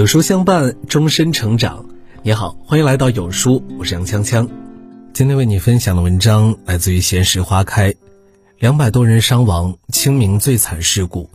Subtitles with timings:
[0.00, 1.84] 有书相伴，终身成长。
[2.22, 4.48] 你好，欢迎来到有书，我是杨锵锵。
[5.12, 7.94] 今天为你分享的文章来自于闲时花开。
[8.58, 11.28] 两百多人伤亡，清明最惨事故。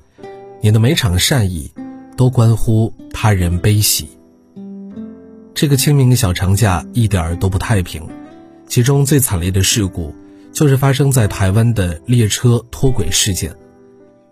[0.62, 1.72] 你的每场善意，
[2.18, 4.08] 都关乎他人悲喜。
[5.54, 8.02] 这个清明小长假一点儿都不太平，
[8.68, 10.12] 其中最惨烈的事故，
[10.52, 13.56] 就是发生在台湾的列车脱轨事件。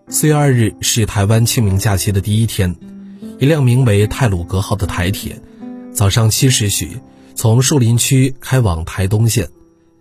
[0.08, 2.76] 四月二日是台湾清明假期的第一天。
[3.40, 5.42] 一辆名为泰鲁格号的台铁，
[5.94, 7.00] 早上七时许
[7.36, 9.50] 从树林区开往台东线，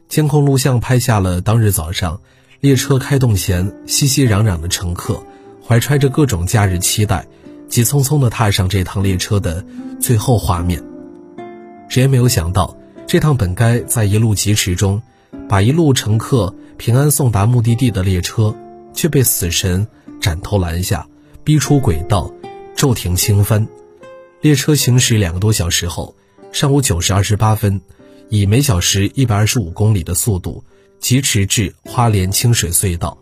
[0.08, 2.20] 监控录像拍下了当日早上
[2.60, 5.22] 列车开动前熙熙攘攘的乘客，
[5.66, 7.26] 怀揣着各种假日期待，
[7.68, 9.64] 急匆匆地踏上这趟列车的
[10.00, 10.82] 最后画面。
[11.88, 15.02] 谁也没有想到，这趟本该在一路疾驰中，
[15.48, 18.54] 把一路乘客平安送达目的地的列车，
[18.94, 19.86] 却被死神
[20.20, 21.06] 斩头拦下，
[21.42, 22.32] 逼出轨道。
[22.82, 23.68] 骤停轻翻，
[24.40, 26.16] 列车行驶两个多小时后，
[26.50, 27.80] 上午九时二十八分，
[28.28, 30.64] 以每小时一百二十五公里的速度
[30.98, 33.16] 疾驰至花莲清水隧道。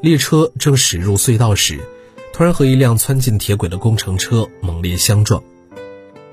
[0.00, 1.80] 列车正驶入隧道时，
[2.32, 5.42] 突然和一辆窜进铁轨的工程车猛烈相撞。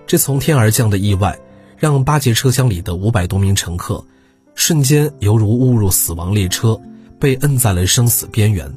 [0.06, 1.40] 这从天而降的意外，
[1.80, 4.06] 让八节车厢里的五百多名乘客，
[4.54, 6.80] 瞬间犹如误入死亡列车，
[7.20, 8.72] 被摁在了生死边缘。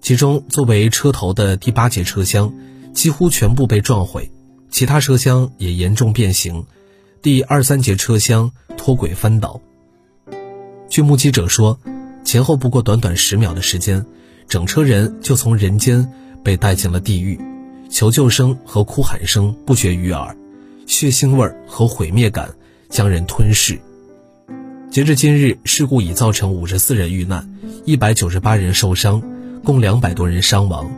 [0.00, 2.54] 其中，作为车头的第八节车厢。
[2.94, 4.30] 几乎全部被撞毁，
[4.70, 6.64] 其他车厢也严重变形，
[7.20, 9.60] 第二三节车厢脱轨翻倒。
[10.88, 11.78] 据目击者说，
[12.24, 14.06] 前后不过短短十秒的时间，
[14.48, 16.08] 整车人就从人间
[16.42, 17.38] 被带进了地狱，
[17.90, 20.34] 求救声和哭喊声不绝于耳，
[20.86, 22.48] 血腥味和毁灭感
[22.88, 23.78] 将人吞噬。
[24.88, 27.52] 截至今日，事故已造成五十四人遇难，
[27.84, 29.20] 一百九十八人受伤，
[29.64, 30.88] 共两百多人伤亡。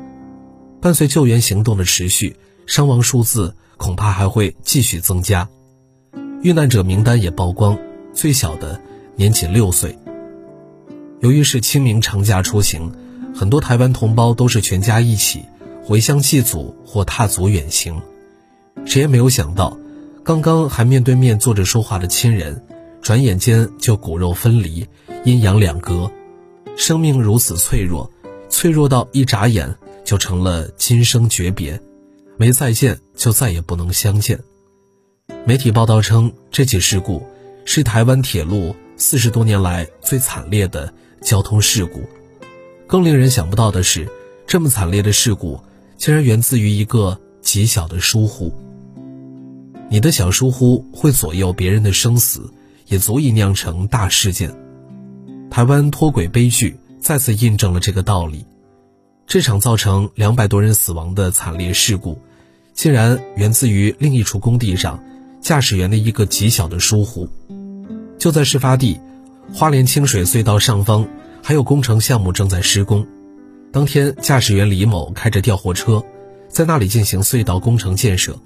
[0.87, 5.49] 伴随救援行动的持续，伤亡数字恐怕还会继续增加。
[6.43, 7.77] 遇难者名单也曝光，
[8.15, 8.81] 最小的
[9.17, 9.99] 年仅六岁。
[11.19, 12.93] 由于是清明长假出行，
[13.35, 15.43] 很多台湾同胞都是全家一起
[15.83, 18.01] 回乡祭祖或踏足远行。
[18.85, 19.77] 谁也没有想到，
[20.23, 22.65] 刚刚还面对面坐着说话的亲人，
[23.03, 24.87] 转眼间就骨肉分离，
[25.25, 26.09] 阴阳两隔。
[26.77, 28.09] 生命如此脆弱，
[28.49, 29.77] 脆弱到一眨眼。
[30.07, 31.79] 就成了今生诀别，
[32.39, 34.39] 没再见就再也不能相见。
[35.45, 37.27] 媒体报道称，这起事故
[37.65, 42.05] 是台湾铁路四十多年来最惨烈的交通事故。
[42.87, 44.09] 更令人想不到的是，
[44.47, 45.61] 这么惨烈的事故
[45.99, 48.55] 竟然源自于一个极小的疏忽。
[49.91, 52.49] 你的小疏忽会左右别人的生死，
[52.87, 54.55] 也足以酿成大事件。
[55.51, 58.47] 台湾脱轨悲剧再次印证了这个道理。
[59.27, 62.17] 这场造成两百多人死亡的惨烈事故，
[62.75, 65.03] 竟然源自于另一处工地上
[65.41, 67.29] 驾驶员的一个极小的疏忽。
[68.19, 69.01] 就在事发地
[69.53, 71.09] 花莲清水隧道上方，
[71.43, 73.05] 还有工程项目正在施工。
[73.73, 76.05] 当天，驾驶员李某开着吊货车，
[76.49, 78.39] 在那里进行隧道工程建设。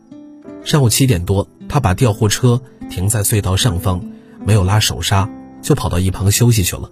[0.64, 4.02] 上午七点多，他把吊货车停在隧道上方，
[4.46, 5.28] 没有拉手刹，
[5.60, 6.90] 就跑到一旁休息去了。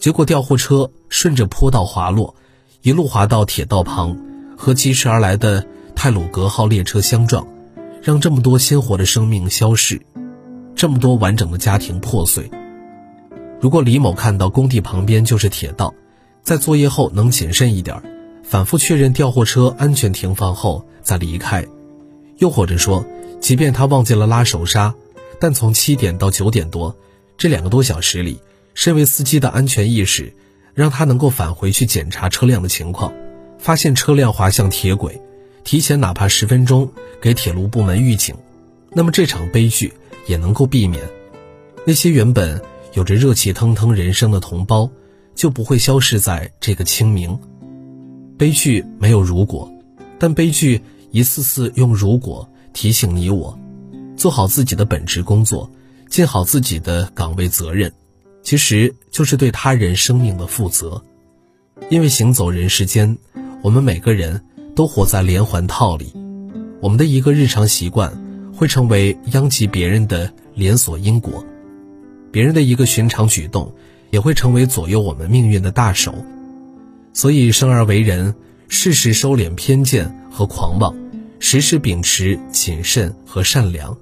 [0.00, 2.34] 结果，吊货车顺着坡道滑落。
[2.84, 4.14] 一路滑到铁道旁，
[4.58, 7.48] 和疾驰而来的泰鲁格号列车相撞，
[8.02, 10.02] 让这么多鲜活的生命消逝，
[10.76, 12.50] 这么多完整的家庭破碎。
[13.58, 15.94] 如果李某看到工地旁边就是铁道，
[16.42, 18.02] 在作业后能谨慎一点，
[18.42, 21.66] 反复确认吊货车安全停放后再离开，
[22.36, 23.02] 又或者说，
[23.40, 24.94] 即便他忘记了拉手刹，
[25.40, 26.94] 但从七点到九点多
[27.38, 28.40] 这两个多小时里，
[28.74, 30.34] 身为司机的安全意识。
[30.74, 33.12] 让他能够返回去检查车辆的情况，
[33.58, 35.22] 发现车辆滑向铁轨，
[35.62, 36.90] 提前哪怕十分钟
[37.22, 38.34] 给铁路部门预警，
[38.92, 39.92] 那么这场悲剧
[40.26, 41.02] 也能够避免。
[41.86, 42.60] 那些原本
[42.92, 44.90] 有着热气腾腾人生的同胞，
[45.34, 47.38] 就不会消失在这个清明。
[48.36, 49.72] 悲剧没有如果，
[50.18, 50.82] 但悲剧
[51.12, 53.56] 一次次用如果提醒你我，
[54.16, 55.70] 做好自己的本职工作，
[56.08, 57.92] 尽好自己的岗位责任。
[58.44, 61.02] 其实就是对他人生命的负责，
[61.88, 63.16] 因为行走人世间，
[63.62, 64.40] 我们每个人
[64.76, 66.12] 都活在连环套里，
[66.80, 68.12] 我们的一个日常习惯
[68.54, 71.42] 会成为殃及别人的连锁因果，
[72.30, 73.74] 别人的一个寻常举动
[74.10, 76.14] 也会成为左右我们命运的大手。
[77.14, 78.34] 所以生而为人，
[78.68, 80.94] 事事收敛偏见和狂妄，
[81.38, 83.96] 时时秉持谨慎和善良。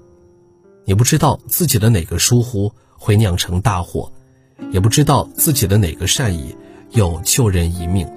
[0.84, 4.10] 你不知道自己的哪个疏忽会酿成大祸。
[4.72, 6.56] 也不知道自己的哪个善意
[6.90, 8.08] 又救人一命。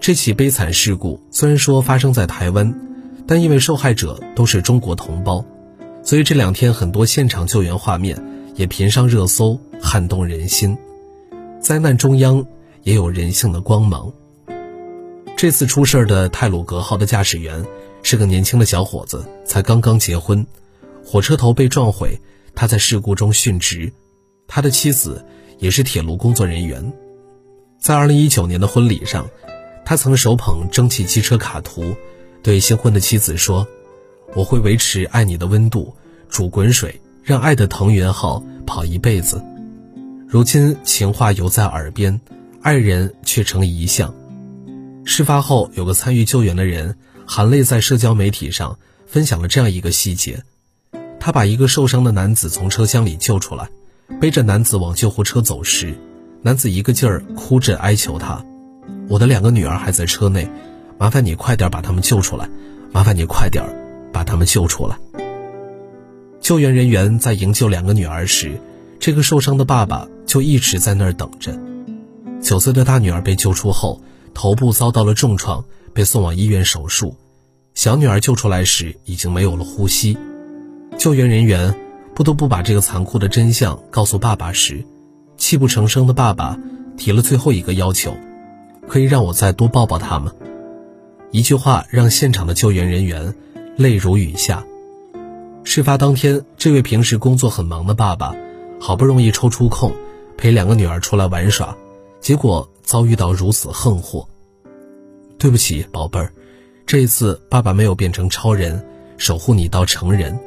[0.00, 2.72] 这起悲惨事故虽然说发生在台湾，
[3.26, 5.44] 但因为受害者都是中国同胞，
[6.02, 8.22] 所以这两天很多现场救援画面
[8.54, 10.78] 也频上热搜，撼动人心。
[11.60, 12.46] 灾难中央
[12.84, 14.12] 也有人性的光芒。
[15.36, 17.66] 这次出事的泰鲁格号的驾驶员
[18.02, 20.46] 是个年轻的小伙子，才刚刚结婚，
[21.04, 22.20] 火车头被撞毁，
[22.54, 23.92] 他在事故中殉职。
[24.46, 25.26] 他的妻子
[25.58, 26.92] 也是铁路工作人员，
[27.78, 29.26] 在2019年的婚礼上，
[29.84, 31.94] 他曾手捧蒸汽机车卡图，
[32.42, 33.66] 对新婚的妻子说
[34.34, 35.94] ：“我会维持爱你的温度，
[36.28, 39.42] 煮滚水，让爱的腾云号跑一辈子。”
[40.28, 42.20] 如今情话犹在耳边，
[42.60, 44.12] 爱人却成遗像。
[45.04, 50.42] 事发后，有个参与救援的人含泪在社交媒体上分享了这样一个细节：
[51.20, 53.70] 他把一个受伤的男子从车厢里救出来。
[54.20, 55.94] 背着男子往救护车走时，
[56.42, 58.44] 男子一个劲儿哭着哀求他
[59.08, 60.48] ：“我的两个女儿还在车内，
[60.96, 62.48] 麻烦你快点把他们救出来，
[62.92, 63.64] 麻烦你快点
[64.12, 64.96] 把他们救出来。”
[66.40, 68.58] 救援人员在营救两个女儿时，
[69.00, 71.58] 这个受伤的爸爸就一直在那儿等着。
[72.40, 74.00] 九岁的大女儿被救出后，
[74.32, 77.16] 头部遭到了重创，被送往医院手术。
[77.74, 80.16] 小女儿救出来时已经没有了呼吸，
[80.96, 81.74] 救援人员。
[82.16, 84.82] 不得不把这个残酷的真相告诉爸爸时，
[85.36, 86.58] 泣不成声的爸爸
[86.96, 88.16] 提了最后一个要求：
[88.88, 90.32] 可以让我再多抱抱他吗？
[91.30, 93.34] 一句话让现场的救援人员
[93.76, 94.64] 泪如雨下。
[95.62, 98.34] 事发当天，这位平时工作很忙的爸爸，
[98.80, 99.92] 好不容易抽出空
[100.38, 101.76] 陪两个女儿出来玩耍，
[102.22, 104.26] 结果遭遇到如此横祸。
[105.36, 106.32] 对不起，宝贝儿，
[106.86, 108.82] 这一次爸爸没有变成超人，
[109.18, 110.40] 守护你到成人。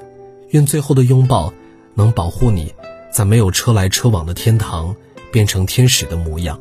[0.49, 1.53] 愿最后的拥抱。
[1.95, 2.73] 能保护你，
[3.11, 4.95] 在没有车来车往的天堂
[5.33, 6.57] 变成天使的模样。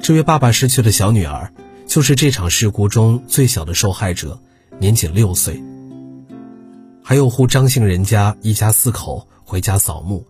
[0.00, 1.52] 这位爸爸失去的小女儿，
[1.84, 4.38] 就是这场事故中最小的受害者，
[4.78, 5.60] 年仅六岁。
[7.02, 10.24] 还有户张姓人家一家四口回家扫墓，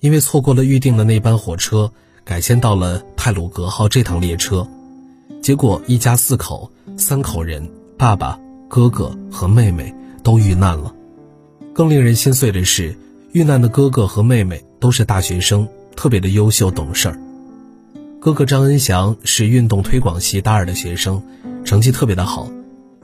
[0.00, 1.92] 因为错过了预定的那班火车，
[2.24, 4.66] 改签到了泰鲁格号这趟列车，
[5.42, 8.40] 结果一家四口三口人，爸爸、
[8.70, 10.94] 哥哥和妹妹都遇难了。
[11.78, 12.92] 更令人心碎的是。
[13.30, 17.16] 遇难的哥哥和妹妹都是大学生，特别的优秀懂事儿。
[18.20, 21.22] 哥哥张恩祥是运动推广系大二的学生，
[21.64, 22.50] 成绩特别的好。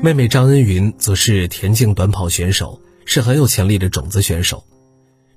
[0.01, 4.65] 妹妹张恩云则是田径短跑选手，是很有潜力的种子选手。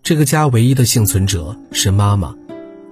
[0.02, 2.34] 这个家唯一的幸存者是妈妈，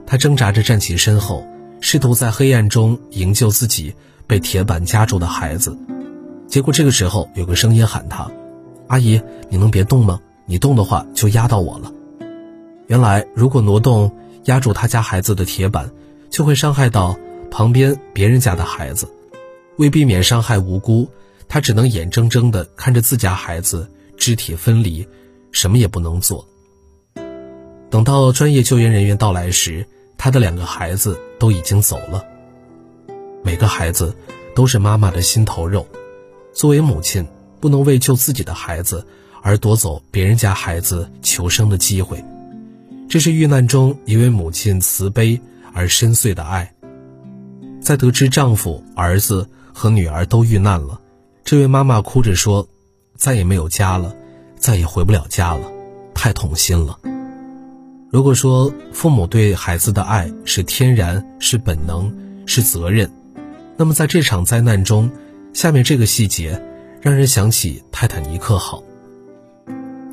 [0.06, 1.44] 她挣扎着站起身后，
[1.81, 3.95] 试图在黑暗中营救自己
[4.27, 5.75] 被铁板夹住的孩子。
[6.47, 8.30] 结果这个时候有个声音喊她
[8.89, 9.19] ：“阿姨，
[9.50, 11.92] 你能别动吗？”你动的话就压到我了。
[12.88, 14.15] 原来，如果挪动
[14.45, 15.92] 压住他家孩子的铁板，
[16.30, 17.18] 就会伤害到
[17.50, 19.09] 旁边别人家的孩子。
[19.77, 21.09] 为避免伤害无辜，
[21.47, 25.07] 他只能眼睁睁地看着自家孩子肢体分离，
[25.51, 26.47] 什么也不能做。
[27.89, 29.86] 等到专业救援人员到来时，
[30.18, 32.24] 他的两个孩子都已经走了。
[33.44, 34.15] 每个孩子
[34.56, 35.88] 都是妈妈的心头肉，
[36.53, 37.27] 作为母亲，
[37.59, 39.06] 不能为救自己的孩子。
[39.45, 42.25] 而夺走别人家孩子求生的机会，
[43.07, 45.39] 这是遇难中一位母亲慈悲
[45.71, 46.74] 而深邃的爱。
[47.80, 51.00] 在得知丈夫、儿子和女儿都遇难了，
[51.44, 52.68] 这位妈妈哭着说
[53.16, 54.16] ：“再也没有家了，
[54.57, 55.71] 再也回不了家了，
[56.16, 56.97] 太痛心了。”
[58.09, 62.11] 如果说父母对孩子的爱是天然、是本能、
[62.47, 63.11] 是责任，
[63.78, 65.11] 那么在这场灾难中，
[65.54, 66.59] 下面这个细节
[66.99, 68.81] 让人想起泰坦尼克号。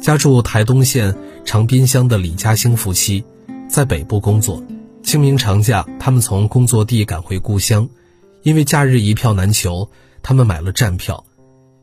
[0.03, 3.25] 家住台东县长滨乡的李嘉兴夫妻，
[3.69, 4.61] 在北部工作。
[5.05, 7.89] 清明长假，他们从工作地赶回故乡，
[8.43, 9.89] 因为假日一票难求，
[10.21, 11.25] 他们买了站票。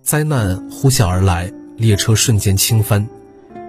[0.02, 3.08] 灾难呼啸而来，列车瞬间倾翻。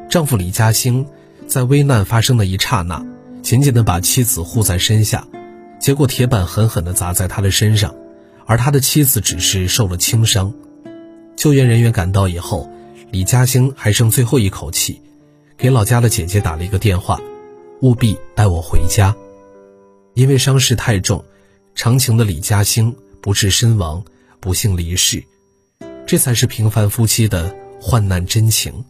[0.09, 1.07] 丈夫李嘉兴
[1.47, 3.07] 在危难发生的一刹那，
[3.43, 5.29] 紧紧地把妻子护在身下，
[5.79, 7.95] 结果铁板狠狠地砸在他的身上，
[8.47, 10.53] 而他的妻子只是受了轻伤。
[11.37, 12.69] 救援人员赶到以后。
[13.13, 15.03] 李嘉兴还剩最后一口气，
[15.57, 17.21] 给老家的姐姐打了一个电话，
[17.81, 19.17] 务必带我回家。
[20.15, 21.25] 因为伤势太重，
[21.75, 24.05] 长情的李嘉兴不治身亡，
[24.39, 25.25] 不幸离世。
[26.07, 28.85] 这才是平凡夫妻的患难真情，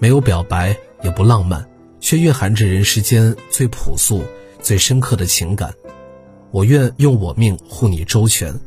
[0.00, 1.64] 没有表白，也不浪漫，
[2.00, 4.24] 却蕴含着人世间最朴素、
[4.60, 5.72] 最深刻的情感。
[6.50, 8.58] 我愿用我命护你周全，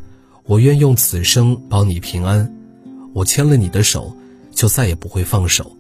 [0.46, 2.54] 我愿用此生保你平安。
[3.14, 4.16] 我牵了你的手。
[4.58, 5.72] 就再也不会放手，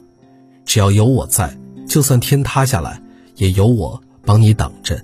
[0.63, 1.57] 只要有我在，
[1.87, 3.01] 就算天塌下来，
[3.35, 5.03] 也有我帮你挡着。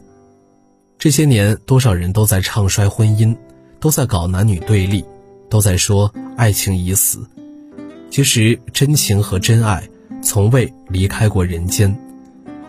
[0.99, 3.35] 这些年，多少人都在唱衰婚姻，
[3.79, 5.03] 都在搞男女对立，
[5.49, 7.25] 都在说爱情已死。
[8.11, 9.89] 其实真情和真爱
[10.21, 11.97] 从未离开过人间，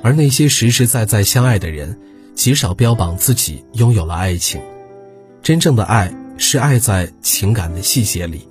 [0.00, 1.94] 而那些实实在在相爱的人，
[2.34, 4.58] 极少标榜自己拥有了爱情。
[5.42, 8.48] 真正的爱是爱在情感的细节里，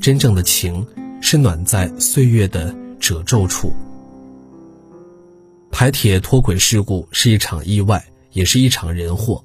[0.00, 0.86] 真正的情
[1.20, 3.72] 是暖在岁月的褶皱处。
[5.70, 9.44] 台铁脱轨事故是一场意外，也是一场人祸。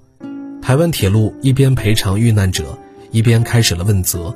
[0.61, 2.77] 台湾铁路一边赔偿遇难者，
[3.11, 4.35] 一边开始了问责。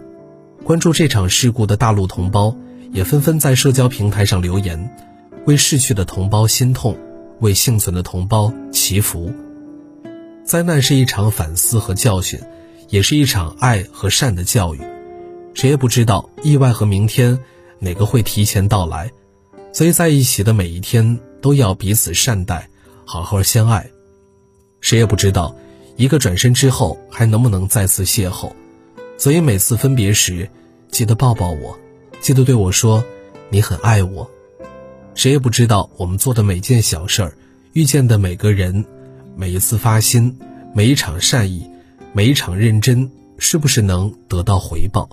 [0.63, 2.55] 关注这场事故的大陆同胞
[2.91, 4.93] 也纷纷在社交平台上留言，
[5.45, 6.97] 为逝去的同胞心痛，
[7.39, 9.31] 为幸存的同胞祈福。
[10.43, 12.39] 灾难是一场反思和教训，
[12.89, 14.81] 也是一场爱和善的教育。
[15.57, 17.39] 谁也不知道意外和明天
[17.79, 19.11] 哪个会提前到来，
[19.73, 22.69] 所以在一起的每一天都要彼此善待，
[23.05, 23.89] 好好相爱。
[24.81, 25.55] 谁也不知道。
[25.95, 28.51] 一个转身之后，还能不能再次邂逅？
[29.17, 30.47] 所以每次分别时，
[30.91, 31.75] 记得抱抱我，
[32.21, 33.03] 记得对我说
[33.49, 34.29] 你很爱我。
[35.15, 37.33] 谁也不知道我们做的每件小事儿，
[37.73, 38.85] 遇见的每个人，
[39.35, 40.37] 每一次发心，
[40.75, 41.67] 每一场善意，
[42.13, 43.09] 每一场认真，
[43.39, 45.09] 是不是能得到回报？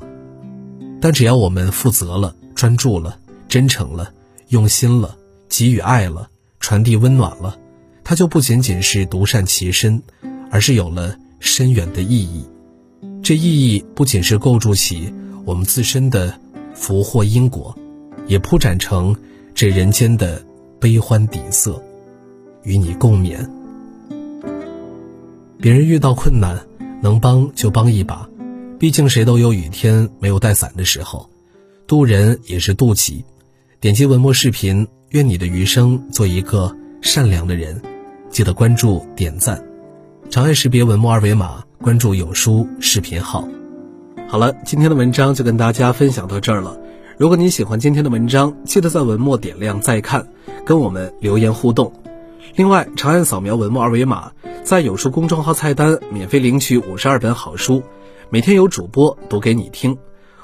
[1.05, 4.11] 但只要我们负责了、专注了、真诚了、
[4.49, 5.19] 用心了、
[5.51, 6.31] 给予爱了、
[6.61, 7.59] 传递温暖了，
[8.03, 10.03] 它就不仅仅是独善其身。
[10.51, 12.43] 而是有了深远的意义，
[13.23, 15.13] 这意义不仅是构筑起
[15.45, 16.41] 我们自身的
[16.73, 17.77] 福祸因果，
[18.27, 19.15] 也铺展成
[19.55, 20.43] 这人间的
[20.81, 21.83] 悲欢底色，
[22.63, 23.47] 与你共勉。
[25.59, 26.65] 别人遇到困难，
[27.03, 28.27] 能帮就帮一把，
[28.85, 31.31] 毕竟谁都有雨天没有带伞的时候，
[31.87, 33.25] 渡人也是渡己。
[33.81, 37.81] 点击文末视频，愿你的余生做一个善良的人，
[38.29, 39.65] 记得关注点赞。
[40.29, 43.49] 长按识别文末二维码，关注有书视频号。
[44.29, 46.79] 好了，今天的文章就跟大家分享到这儿了。
[47.17, 50.29] 如果你喜欢今天的文章，记得在文末点亮再看，
[50.67, 51.91] 跟我们留言互动。
[52.55, 57.83] 另外，长按扫描文末二维码，在有书公众号菜单免费领取五十二本好书，
[58.35, 59.97] 每天有主播读给你听，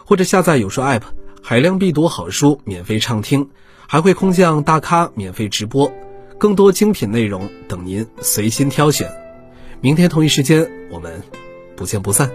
[0.07, 1.03] 或者下载有书 App，
[1.43, 3.51] 海量必读好书免费畅听，
[3.89, 5.93] 还会空降大咖免费直播，
[6.39, 9.11] 更多精品内容等您随心挑选。
[9.81, 11.21] 明天同一时间，我们
[11.75, 12.31] 不见不散。